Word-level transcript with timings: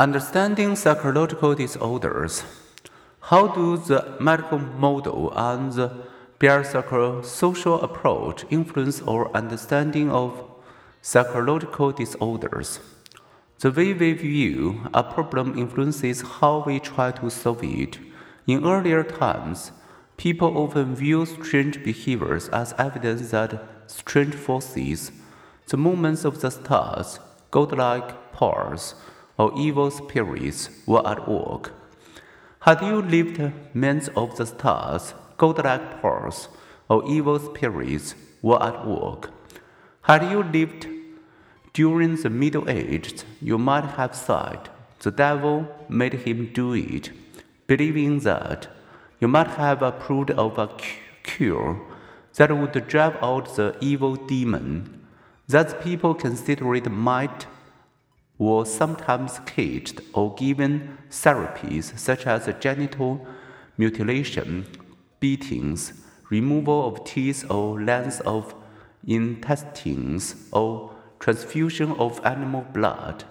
Understanding 0.00 0.76
psychological 0.76 1.54
disorders. 1.54 2.42
How 3.20 3.48
do 3.48 3.76
the 3.76 4.16
medical 4.18 4.58
model 4.58 5.30
and 5.36 5.74
the 5.74 5.92
biopsychosocial 6.38 7.82
approach 7.82 8.46
influence 8.48 9.02
our 9.02 9.30
understanding 9.36 10.10
of 10.10 10.42
psychological 11.02 11.92
disorders? 11.92 12.80
The 13.58 13.70
way 13.70 13.92
we 13.92 14.14
view 14.14 14.88
a 14.94 15.02
problem 15.02 15.58
influences 15.58 16.22
how 16.22 16.64
we 16.66 16.80
try 16.80 17.10
to 17.10 17.28
solve 17.28 17.62
it. 17.62 17.98
In 18.46 18.64
earlier 18.64 19.04
times, 19.04 19.70
people 20.16 20.56
often 20.56 20.94
view 20.94 21.26
strange 21.26 21.84
behaviors 21.84 22.48
as 22.48 22.72
evidence 22.78 23.32
that 23.32 23.62
strange 23.86 24.34
forces, 24.34 25.12
the 25.66 25.76
movements 25.76 26.24
of 26.24 26.40
the 26.40 26.50
stars, 26.50 27.20
godlike 27.50 28.32
powers, 28.32 28.94
or 29.40 29.50
evil 29.56 29.90
spirits 29.90 30.68
were 30.86 31.04
at 31.12 31.26
work. 31.26 31.72
Had 32.66 32.82
you 32.82 32.96
lived 33.00 33.40
men 33.72 33.98
of 34.14 34.36
the 34.36 34.44
stars, 34.44 35.14
godlike 35.38 36.02
powers, 36.02 36.48
or 36.90 36.98
evil 37.08 37.38
spirits 37.38 38.14
were 38.42 38.62
at 38.62 38.86
work? 38.86 39.30
Had 40.02 40.30
you 40.30 40.42
lived 40.42 40.86
during 41.72 42.16
the 42.16 42.28
Middle 42.28 42.68
Ages, 42.68 43.24
you 43.40 43.56
might 43.56 43.88
have 43.98 44.14
said, 44.14 44.68
the 45.04 45.10
devil 45.10 45.56
made 45.88 46.16
him 46.26 46.50
do 46.52 46.74
it, 46.74 47.10
believing 47.66 48.18
that 48.20 48.68
you 49.20 49.28
might 49.28 49.52
have 49.62 49.80
approved 49.80 50.32
of 50.32 50.58
a 50.58 50.68
cure 51.22 51.80
that 52.34 52.54
would 52.54 52.76
drive 52.88 53.16
out 53.22 53.56
the 53.56 53.74
evil 53.80 54.16
demon. 54.16 55.00
That 55.48 55.82
people 55.82 56.14
consider 56.14 56.74
it 56.74 56.90
might 56.90 57.46
were 58.40 58.64
sometimes 58.64 59.38
caged 59.44 60.00
or 60.14 60.34
given 60.34 60.96
therapies 61.10 61.96
such 61.98 62.26
as 62.26 62.48
genital 62.58 63.26
mutilation, 63.76 64.66
beatings, 65.20 65.92
removal 66.30 66.88
of 66.88 67.04
teeth 67.04 67.44
or 67.50 67.80
length 67.80 68.20
of 68.22 68.54
intestines, 69.06 70.36
or 70.52 70.90
transfusion 71.18 71.92
of 71.92 72.24
animal 72.24 72.64
blood. 72.72 73.24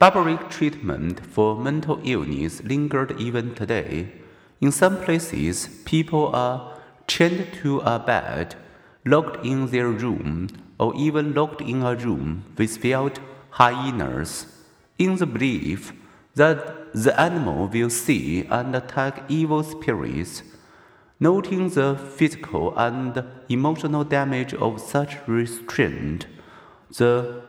Barbaric 0.00 0.50
treatment 0.50 1.24
for 1.24 1.56
mental 1.56 2.00
illness 2.02 2.62
lingered 2.64 3.20
even 3.20 3.54
today. 3.54 4.10
In 4.60 4.72
some 4.72 5.00
places, 5.00 5.68
people 5.84 6.34
are 6.34 6.76
chained 7.06 7.46
to 7.62 7.78
a 7.80 8.00
bed, 8.00 8.56
locked 9.04 9.46
in 9.46 9.66
their 9.66 9.88
room, 9.88 10.48
or 10.80 10.92
even 10.96 11.32
locked 11.32 11.60
in 11.60 11.82
a 11.82 11.94
room 11.94 12.44
with 12.58 12.78
felt 12.78 13.20
hyenas, 13.52 14.46
in 14.98 15.16
the 15.16 15.26
belief 15.26 15.92
that 16.34 16.92
the 16.94 17.18
animal 17.20 17.68
will 17.68 17.90
see 17.90 18.44
and 18.50 18.74
attack 18.74 19.24
evil 19.28 19.62
spirits. 19.62 20.42
Noting 21.20 21.68
the 21.70 21.96
physical 21.96 22.76
and 22.76 23.24
emotional 23.48 24.04
damage 24.04 24.54
of 24.54 24.80
such 24.80 25.16
restraint, 25.28 26.26
the 26.98 27.42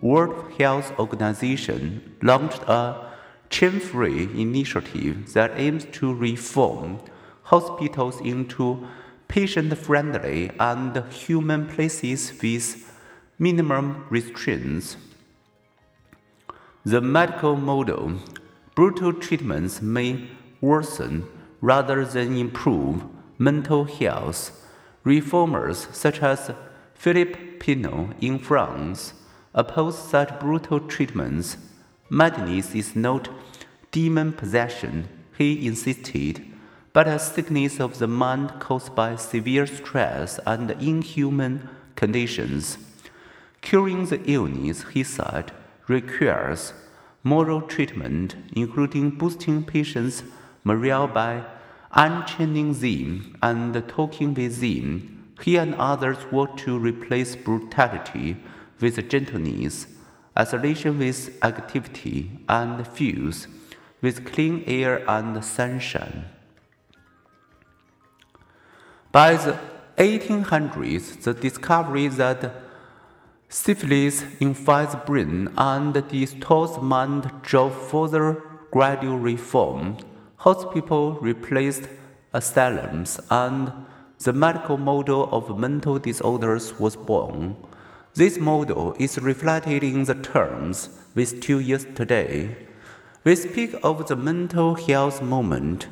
World 0.00 0.52
Health 0.58 0.92
Organization 0.98 2.16
launched 2.22 2.62
a 2.68 3.10
chain 3.50 3.80
free 3.80 4.24
initiative 4.40 5.32
that 5.34 5.52
aims 5.56 5.86
to 5.92 6.14
reform 6.14 7.00
hospitals 7.44 8.20
into 8.20 8.86
patient 9.28 9.76
friendly 9.76 10.50
and 10.60 10.96
human 11.12 11.66
places 11.66 12.32
with 12.42 12.90
minimum 13.38 14.06
restraints. 14.08 14.96
The 16.86 17.00
medical 17.00 17.56
model 17.56 18.18
brutal 18.74 19.14
treatments 19.14 19.80
may 19.80 20.28
worsen 20.60 21.26
rather 21.62 22.04
than 22.04 22.36
improve 22.36 23.04
mental 23.38 23.84
health. 23.84 24.50
Reformers 25.02 25.88
such 25.92 26.20
as 26.22 26.50
Philippe 26.92 27.58
Pinel 27.58 28.12
in 28.20 28.38
France 28.38 29.14
oppose 29.54 29.96
such 29.96 30.38
brutal 30.38 30.78
treatments. 30.78 31.56
Madness 32.10 32.74
is 32.74 32.94
not 32.94 33.30
demon 33.90 34.34
possession, 34.34 35.08
he 35.38 35.66
insisted, 35.66 36.44
but 36.92 37.08
a 37.08 37.18
sickness 37.18 37.80
of 37.80 37.98
the 37.98 38.06
mind 38.06 38.60
caused 38.60 38.94
by 38.94 39.16
severe 39.16 39.66
stress 39.66 40.38
and 40.46 40.70
inhuman 40.72 41.66
conditions. 41.96 42.76
Curing 43.62 44.04
the 44.04 44.20
illness, 44.30 44.84
he 44.92 45.02
said, 45.02 45.52
requires 45.88 46.72
moral 47.22 47.62
treatment, 47.62 48.36
including 48.54 49.10
boosting 49.10 49.64
patients' 49.64 50.22
morale 50.62 51.06
by 51.06 51.44
unchaining 51.92 52.72
them 52.74 53.36
and 53.42 53.88
talking 53.88 54.34
with 54.34 54.60
them. 54.60 55.32
He 55.42 55.56
and 55.56 55.74
others 55.76 56.18
work 56.30 56.56
to 56.58 56.78
replace 56.78 57.36
brutality 57.36 58.36
with 58.80 59.08
gentleness, 59.08 59.86
isolation 60.38 60.98
with 60.98 61.38
activity, 61.42 62.30
and 62.48 62.86
fuse 62.86 63.48
with 64.00 64.30
clean 64.30 64.62
air 64.66 65.08
and 65.08 65.42
sunshine. 65.44 66.26
By 69.12 69.36
the 69.36 69.58
1800s, 69.96 71.22
the 71.22 71.34
discovery 71.34 72.08
that 72.08 72.63
Syphilis 73.54 74.24
infects 74.40 74.96
brain 75.06 75.48
and 75.56 75.94
distorts 76.08 76.76
mind 76.82 77.30
drove 77.42 77.72
further 77.88 78.42
gradual 78.72 79.16
reform. 79.16 79.96
Hospitals 80.38 81.18
replaced 81.22 81.88
asylums 82.32 83.20
and 83.30 83.70
the 84.18 84.32
medical 84.32 84.76
model 84.76 85.28
of 85.30 85.56
mental 85.56 86.00
disorders 86.00 86.80
was 86.80 86.96
born. 86.96 87.54
This 88.14 88.38
model 88.38 88.96
is 88.98 89.20
reflected 89.20 89.84
in 89.84 90.02
the 90.02 90.16
terms 90.16 90.88
we 91.14 91.24
still 91.24 91.60
use 91.60 91.86
today. 91.94 92.56
We 93.22 93.36
speak 93.36 93.76
of 93.84 94.08
the 94.08 94.16
mental 94.16 94.74
health 94.74 95.22
movement. 95.22 95.86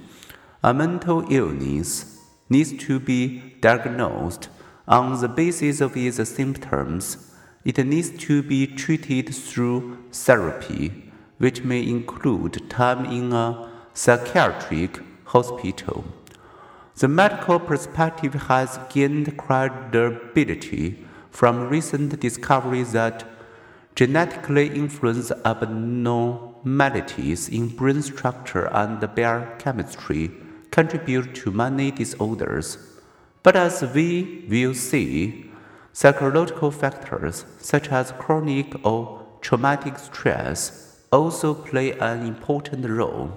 A 0.64 0.74
mental 0.74 1.24
illness 1.32 2.18
needs 2.48 2.72
to 2.86 2.98
be 2.98 3.54
diagnosed 3.60 4.48
on 4.88 5.20
the 5.20 5.28
basis 5.28 5.80
of 5.80 5.96
its 5.96 6.28
symptoms 6.28 7.28
it 7.64 7.78
needs 7.86 8.10
to 8.24 8.42
be 8.42 8.66
treated 8.66 9.34
through 9.34 9.98
therapy, 10.12 10.92
which 11.38 11.62
may 11.62 11.86
include 11.86 12.68
time 12.68 13.04
in 13.04 13.32
a 13.32 13.70
psychiatric 13.94 15.00
hospital. 15.24 16.04
The 16.96 17.08
medical 17.08 17.58
perspective 17.58 18.34
has 18.34 18.78
gained 18.90 19.36
credibility 19.38 21.04
from 21.30 21.68
recent 21.68 22.20
discoveries 22.20 22.92
that 22.92 23.24
genetically 23.94 24.68
influenced 24.68 25.32
abnormalities 25.44 27.48
in 27.48 27.68
brain 27.68 28.02
structure 28.02 28.68
and 28.72 29.00
biochemistry 29.14 30.30
contribute 30.70 31.34
to 31.34 31.50
many 31.50 31.90
disorders. 31.90 32.78
But 33.42 33.56
as 33.56 33.82
we 33.94 34.46
will 34.48 34.74
see, 34.74 35.51
Psychological 35.94 36.70
factors 36.70 37.44
such 37.58 37.90
as 37.90 38.12
chronic 38.12 38.74
or 38.84 39.26
traumatic 39.42 39.98
stress 39.98 40.96
also 41.12 41.52
play 41.52 41.92
an 41.98 42.24
important 42.26 42.88
role. 42.88 43.30